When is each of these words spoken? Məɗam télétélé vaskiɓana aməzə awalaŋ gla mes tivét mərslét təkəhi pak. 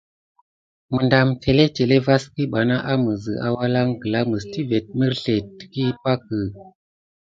Məɗam 0.93 1.29
télétélé 1.43 1.97
vaskiɓana 2.05 2.75
aməzə 2.93 3.33
awalaŋ 3.47 3.87
gla 4.01 4.19
mes 4.29 4.45
tivét 4.51 4.85
mərslét 4.97 5.45
təkəhi 5.57 5.91
pak. 6.03 6.23